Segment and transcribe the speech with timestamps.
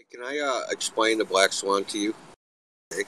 [0.00, 2.14] Hey, can I uh, explain the black swan to you?
[2.94, 3.04] Okay.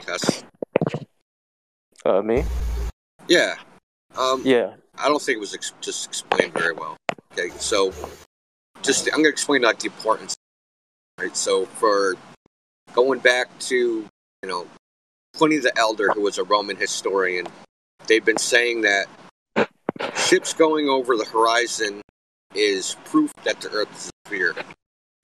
[0.00, 0.44] Tess.
[2.04, 2.44] Uh, me?
[3.28, 3.54] Yeah.
[4.14, 4.74] Um, Yeah.
[4.98, 6.98] I don't think it was ex- just explained very well.
[7.32, 7.94] Okay, so
[8.82, 10.36] just I'm going to explain like the importance.
[11.18, 11.34] Right.
[11.34, 12.14] So for
[12.92, 13.76] going back to
[14.42, 14.66] you know
[15.32, 17.46] Pliny the Elder, who was a Roman historian,
[18.06, 19.06] they've been saying that
[20.14, 22.02] ships going over the horizon
[22.54, 24.54] is proof that the Earth is a sphere.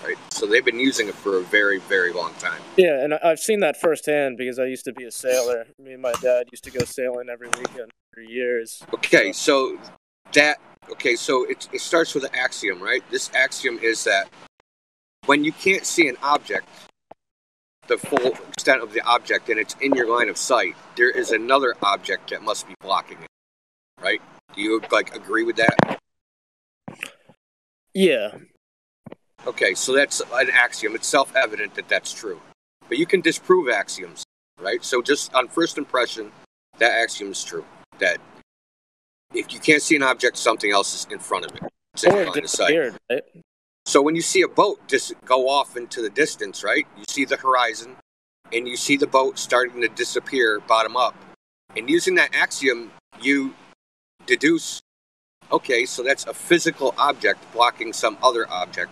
[0.03, 0.17] Right.
[0.31, 2.61] So they've been using it for a very very long time.
[2.77, 5.67] Yeah, and I've seen that firsthand because I used to be a sailor.
[5.79, 8.83] Me and my dad used to go sailing every weekend for years.
[8.95, 9.79] Okay, so
[10.33, 10.59] that
[10.91, 13.03] okay, so it it starts with an axiom, right?
[13.11, 14.29] This axiom is that
[15.27, 16.67] when you can't see an object,
[17.87, 21.31] the full extent of the object, and it's in your line of sight, there is
[21.31, 23.31] another object that must be blocking it,
[24.03, 24.21] right?
[24.55, 26.01] Do you like agree with that?
[27.95, 28.33] Yeah.
[29.47, 30.95] Okay, so that's an axiom.
[30.95, 32.41] It's self-evident that that's true,
[32.89, 34.25] but you can disprove axioms,
[34.61, 34.85] right?
[34.85, 36.31] So just on first impression,
[36.79, 37.65] that axiom is true.
[37.99, 38.19] That
[39.35, 41.63] if you can't see an object, something else is in front of it.
[41.95, 43.23] It's Or it disappeared, right?
[43.85, 46.87] So when you see a boat just go off into the distance, right?
[46.97, 47.97] You see the horizon
[48.53, 51.17] and you see the boat starting to disappear bottom up.
[51.77, 53.55] And using that axiom, you
[54.27, 54.83] deduce
[55.53, 58.91] okay, so that's a physical object blocking some other object.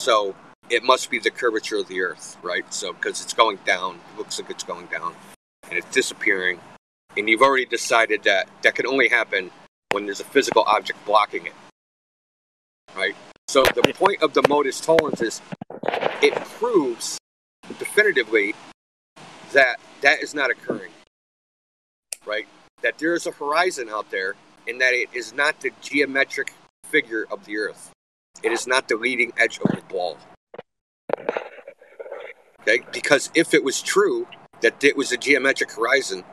[0.00, 0.34] So
[0.68, 2.72] it must be the curvature of the earth, right?
[2.74, 5.14] So because it's going down, it looks like it's going down
[5.68, 6.60] and it's disappearing.
[7.16, 9.50] And you've already decided that that can only happen
[9.92, 11.52] when there's a physical object blocking it.
[12.96, 13.14] Right?
[13.46, 15.40] So the point of the modus tollens is
[16.22, 17.18] it proves
[17.78, 18.54] definitively
[19.52, 20.90] that that is not occurring.
[22.26, 22.48] Right?
[22.84, 24.34] That there is a horizon out there
[24.68, 26.52] and that it is not the geometric
[26.84, 27.90] figure of the earth.
[28.42, 30.18] It is not the leading edge of the ball.
[32.60, 32.80] Okay?
[32.92, 34.26] Because if it was true
[34.60, 36.24] that it was a geometric horizon,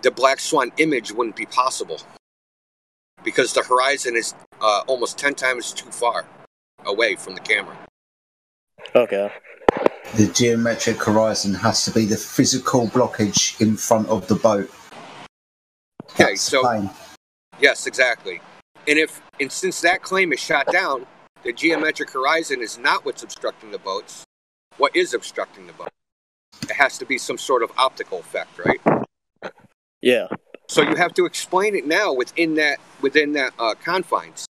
[0.00, 2.00] the black swan image wouldn't be possible
[3.22, 6.24] because the horizon is uh, almost 10 times too far
[6.86, 7.76] away from the camera.
[8.94, 9.30] Okay.
[10.16, 14.70] The geometric horizon has to be the physical blockage in front of the boat.
[16.10, 16.90] Okay, That's so plain.
[17.60, 18.40] yes, exactly.
[18.88, 21.06] And if and since that claim is shot down,
[21.42, 24.24] the geometric horizon is not what's obstructing the boats.
[24.76, 25.88] What is obstructing the boat?
[26.62, 28.80] It has to be some sort of optical effect, right?
[30.00, 30.28] Yeah.
[30.68, 34.46] So you have to explain it now within that within that uh, confines.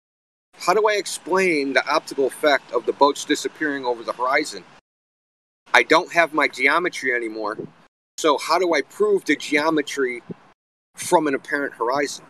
[0.58, 4.62] How do I explain the optical effect of the boats disappearing over the horizon?
[5.72, 7.56] I don't have my geometry anymore.
[8.18, 10.22] So how do I prove the geometry
[11.00, 12.24] from an apparent horizon?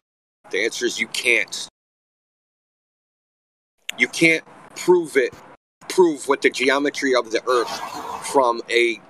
[0.50, 1.68] The answer is you can't.
[3.98, 4.44] You can't
[4.76, 5.34] prove it
[5.90, 9.00] prove what the geometry of the earth from a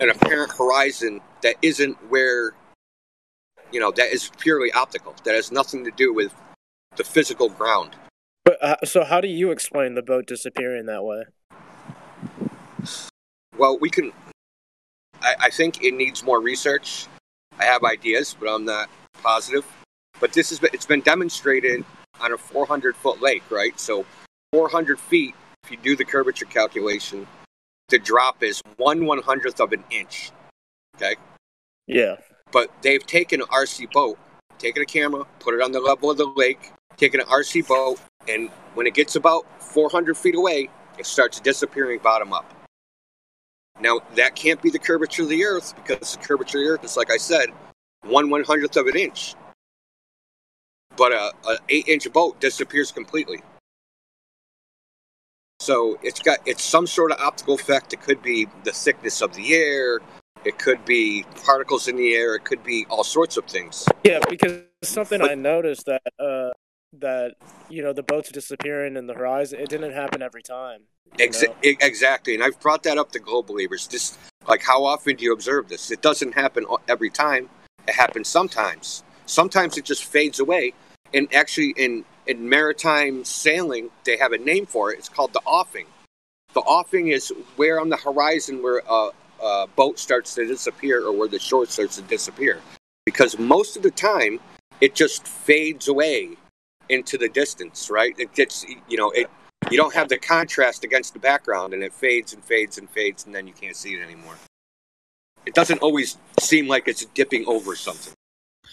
[0.00, 2.52] an apparent horizon that isn't where
[3.72, 6.34] you know that is purely optical that has nothing to do with
[6.96, 7.96] the physical ground
[8.44, 11.24] But uh, so how do you explain the boat disappearing that way?
[13.56, 14.12] well we can
[15.22, 17.06] I, I think it needs more research
[17.58, 18.90] i have ideas but i'm not
[19.26, 19.64] positive
[20.20, 21.84] but this has been it's been demonstrated
[22.20, 24.04] on a 400 foot lake right so
[24.52, 27.26] 400 feet if you do the curvature calculation
[27.88, 30.30] the drop is one one hundredth of an inch
[30.94, 31.16] okay
[31.86, 32.16] Yeah.
[32.52, 34.18] but they've taken an RC boat,
[34.58, 38.00] taken a camera, put it on the level of the lake, taken an RC boat,
[38.28, 42.46] and when it gets about 400 feet away, it starts disappearing bottom up.
[43.80, 46.84] Now, that can't be the curvature of the Earth because the curvature of the Earth
[46.84, 47.50] is, like I said,
[48.08, 49.34] one one hundredth of an inch.
[50.96, 53.42] But a, a eight inch boat disappears completely.
[55.60, 57.92] So it's got it's some sort of optical effect.
[57.92, 60.00] It could be the thickness of the air.
[60.44, 62.34] It could be particles in the air.
[62.36, 63.84] It could be all sorts of things.
[64.04, 66.50] Yeah, because something I noticed that uh
[66.98, 67.34] that
[67.68, 70.82] you know the boats disappearing in the horizon it didn't happen every time.
[71.18, 73.86] Exa- exactly, and I've brought that up to Globe Believers.
[73.86, 75.90] Just like how often do you observe this?
[75.90, 77.48] It doesn't happen every time.
[77.86, 79.02] It happens sometimes.
[79.26, 80.72] Sometimes it just fades away.
[81.14, 84.98] And actually, in in maritime sailing, they have a name for it.
[84.98, 85.86] It's called the offing.
[86.54, 89.10] The offing is where on the horizon where a,
[89.42, 92.60] a boat starts to disappear or where the shore starts to disappear.
[93.04, 94.40] Because most of the time,
[94.80, 96.30] it just fades away
[96.88, 98.14] into the distance, right?
[98.18, 99.28] It gets, you know, it
[99.70, 103.26] you don't have the contrast against the background and it fades and fades and fades
[103.26, 104.36] and then you can't see it anymore.
[105.46, 108.12] It doesn't always seem like it's dipping over something.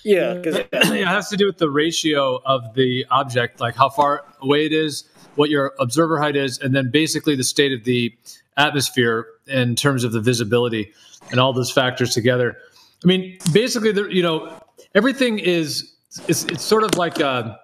[0.03, 3.89] Yeah, because yeah, it has to do with the ratio of the object, like how
[3.89, 5.05] far away it is,
[5.35, 8.13] what your observer height is, and then basically the state of the
[8.57, 10.93] atmosphere in terms of the visibility
[11.31, 12.57] and all those factors together.
[13.03, 14.53] I mean, basically, the, you know,
[14.93, 15.93] everything is
[16.27, 17.55] it's, it's sort of like uh,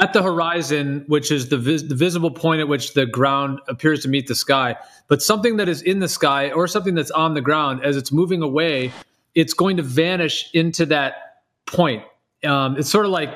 [0.00, 4.02] at the horizon, which is the, vis- the visible point at which the ground appears
[4.02, 4.76] to meet the sky.
[5.08, 8.12] But something that is in the sky or something that's on the ground, as it's
[8.12, 8.92] moving away,
[9.34, 12.04] it's going to vanish into that point.
[12.44, 13.34] Um, it's sort of like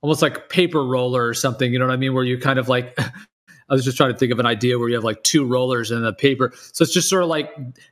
[0.00, 1.72] almost like paper roller or something.
[1.72, 2.14] You know what I mean?
[2.14, 2.98] Where you kind of like
[3.72, 5.90] I was just trying to think of an idea where you have like two rollers
[5.90, 6.52] and a paper.
[6.72, 7.50] So it's just sort of like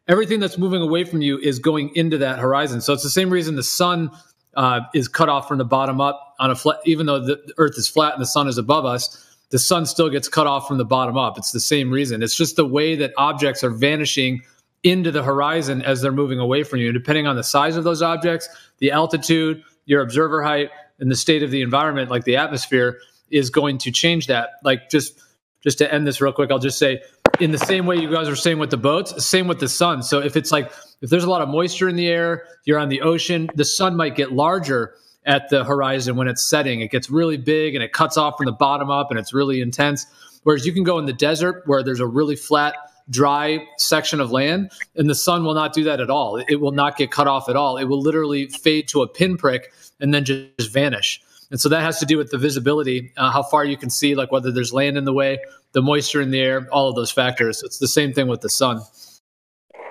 [0.08, 2.82] everything that's moving away from you is going into that horizon.
[2.82, 4.10] So it's the same reason the sun
[4.54, 7.74] uh, is cut off from the bottom up on a flat, even though the earth
[7.76, 10.78] is flat and the sun is above us, the sun still gets cut off from
[10.78, 11.38] the bottom up.
[11.38, 12.22] It's the same reason.
[12.22, 14.42] It's just the way that objects are vanishing
[14.82, 16.86] into the horizon as they're moving away from you.
[16.86, 18.48] And depending on the size of those objects,
[18.78, 20.70] the altitude, your observer height,
[21.00, 22.98] and the state of the environment, like the atmosphere,
[23.30, 24.50] is going to change that.
[24.64, 25.20] Like just
[25.62, 27.02] just to end this real quick, I'll just say
[27.38, 30.02] in the same way you guys were saying with the boats, same with the sun.
[30.02, 32.88] So if it's like if there's a lot of moisture in the air, you're on
[32.88, 34.94] the ocean, the sun might get larger
[35.26, 36.80] at the horizon when it's setting.
[36.80, 39.60] It gets really big and it cuts off from the bottom up and it's really
[39.60, 40.06] intense.
[40.42, 42.74] Whereas you can go in the desert where there's a really flat,
[43.10, 46.36] dry section of land, and the sun will not do that at all.
[46.36, 47.76] It will not get cut off at all.
[47.76, 51.20] It will literally fade to a pinprick and then just vanish.
[51.50, 54.14] And so that has to do with the visibility, uh, how far you can see,
[54.14, 55.38] like whether there's land in the way,
[55.72, 57.62] the moisture in the air, all of those factors.
[57.62, 58.82] It's the same thing with the sun.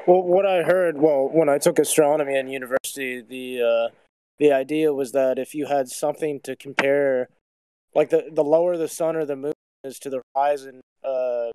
[0.08, 3.96] Well, what I heard, well, when I took astronomy in university, the uh,
[4.40, 7.28] the idea was that if you had something to compare,
[7.94, 9.54] like the the lower the sun or the moon
[9.84, 11.48] is to the horizon, uh,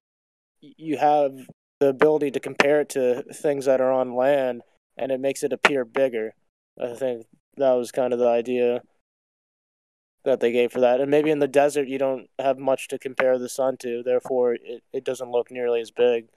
[0.61, 1.33] you have
[1.81, 4.63] the ability to compare it to things that are on land,
[4.97, 6.35] and it makes it appear bigger.
[6.81, 8.83] I think that was kind of the idea
[10.25, 11.01] that they gave for that.
[11.01, 14.55] And maybe in the desert, you don't have much to compare the sun to, therefore,
[14.55, 16.29] it, it doesn't look nearly as big.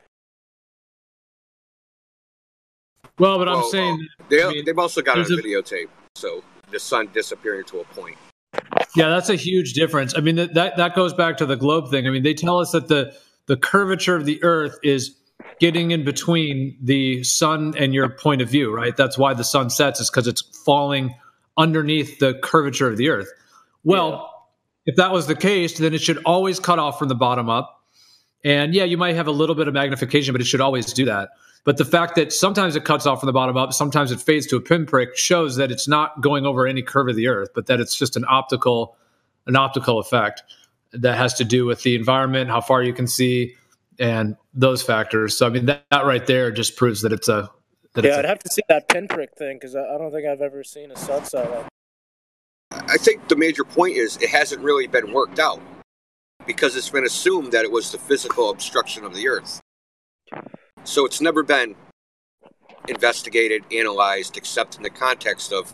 [3.19, 6.79] Well, but well, I'm saying they, I mean, they've also got a videotape, so the
[6.79, 8.15] sun disappearing to a point.
[8.95, 10.15] Yeah, that's a huge difference.
[10.15, 12.05] I mean, that, that that goes back to the globe thing.
[12.05, 13.15] I mean, they tell us that the
[13.47, 15.15] the curvature of the Earth is
[15.59, 18.95] getting in between the sun and your point of view, right?
[18.95, 21.15] That's why the sun sets is because it's falling
[21.57, 23.29] underneath the curvature of the Earth.
[23.83, 24.31] Well,
[24.85, 24.91] yeah.
[24.91, 27.83] if that was the case, then it should always cut off from the bottom up.
[28.43, 31.05] And yeah, you might have a little bit of magnification, but it should always do
[31.05, 31.29] that.
[31.63, 34.47] But the fact that sometimes it cuts off from the bottom up, sometimes it fades
[34.47, 37.65] to a pinprick shows that it's not going over any curve of the earth, but
[37.65, 38.95] that it's just an optical
[39.47, 40.43] an optical effect
[40.91, 43.55] that has to do with the environment, how far you can see,
[43.99, 45.37] and those factors.
[45.37, 47.49] So I mean that, that right there just proves that it's a
[47.95, 48.17] that yeah.
[48.17, 50.63] I'd a, have to see that pinprick thing because I, I don't think I've ever
[50.63, 51.65] seen a sunset like
[52.71, 55.61] I think the major point is it hasn't really been worked out
[56.45, 59.59] because it's been assumed that it was the physical obstruction of the Earth.
[60.83, 61.75] So it's never been
[62.87, 65.73] investigated, analyzed, except in the context of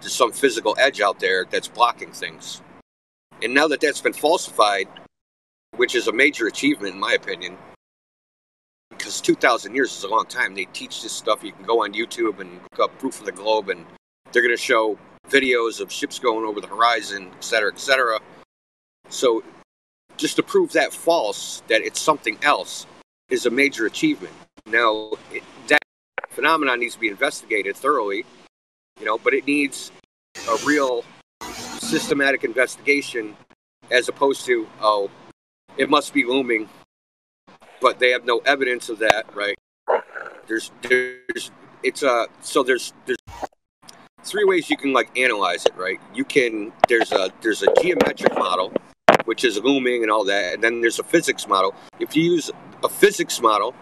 [0.00, 2.62] some physical edge out there that's blocking things.
[3.42, 4.88] And now that that's been falsified,
[5.76, 7.58] which is a major achievement in my opinion,
[8.90, 10.54] because 2,000 years is a long time.
[10.54, 11.44] They teach this stuff.
[11.44, 13.84] You can go on YouTube and look up proof of the globe, and
[14.32, 14.98] they're going to show
[15.28, 18.18] videos of ships going over the horizon, et cetera, et cetera.
[19.08, 19.42] So
[20.16, 22.86] just to prove that false, that it's something else,
[23.30, 24.32] is a major achievement.
[24.66, 25.80] Now, it, that
[26.30, 28.24] phenomenon needs to be investigated thoroughly,
[28.98, 29.92] you know, but it needs
[30.48, 31.04] a real
[31.78, 33.36] systematic investigation
[33.90, 35.10] as opposed to, oh,
[35.76, 36.68] it must be looming,
[37.80, 39.56] but they have no evidence of that, right?
[40.46, 41.50] There's, there's,
[41.82, 43.18] it's a, so there's, there's
[44.30, 46.00] three ways you can like analyze it, right?
[46.14, 48.72] You can there's a there's a geometric model,
[49.24, 51.74] which is looming and all that, and then there's a physics model.
[51.98, 52.50] If you use
[52.82, 53.74] a physics model,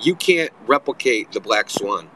[0.00, 2.08] you can't replicate the black swan.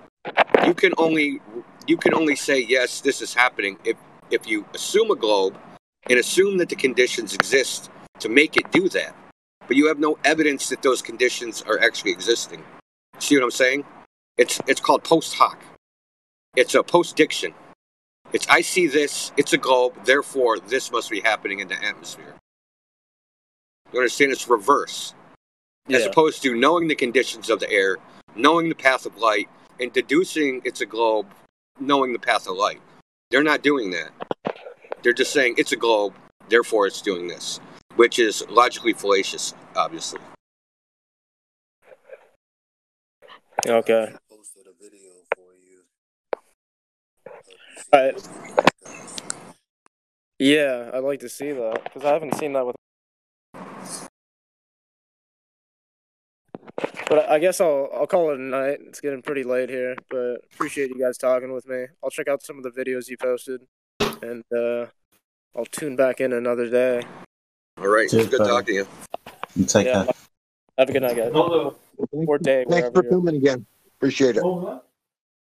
[0.66, 1.40] You can only
[1.86, 3.96] you can only say yes, this is happening if
[4.30, 5.56] if you assume a globe
[6.08, 9.14] and assume that the conditions exist to make it do that.
[9.66, 12.62] But you have no evidence that those conditions are actually existing.
[13.18, 13.84] See what I'm saying?
[14.38, 15.58] It's it's called post hoc.
[16.54, 17.54] It's a post-diction.
[18.32, 22.34] It's I see this, it's a globe, therefore this must be happening in the atmosphere.
[23.92, 24.32] You understand?
[24.32, 25.14] It's reverse.
[25.88, 25.98] Yeah.
[25.98, 27.96] As opposed to knowing the conditions of the air,
[28.36, 29.48] knowing the path of light,
[29.80, 31.26] and deducing it's a globe,
[31.80, 32.80] knowing the path of light.
[33.30, 34.10] They're not doing that.
[35.02, 36.14] They're just saying it's a globe,
[36.48, 37.60] therefore it's doing this,
[37.96, 40.20] which is logically fallacious, obviously.
[43.66, 44.12] Okay.
[47.92, 48.14] Right.
[50.38, 52.76] Yeah, I'd like to see that because I haven't seen that with.
[57.08, 58.78] But I guess I'll I'll call it a night.
[58.86, 61.84] It's getting pretty late here, but appreciate you guys talking with me.
[62.02, 63.60] I'll check out some of the videos you posted,
[64.22, 64.86] and uh,
[65.54, 67.02] I'll tune back in another day.
[67.78, 68.08] All right.
[68.08, 68.50] Cheers, Good buddy.
[68.50, 68.86] talking to you.
[69.56, 70.04] You take Yeah.
[70.04, 70.14] care.
[70.78, 71.32] Have a good night, guys.
[71.34, 72.64] Or day.
[72.68, 73.66] Thanks for coming again.
[73.98, 74.42] Appreciate it.
[74.42, 74.86] Oh, what?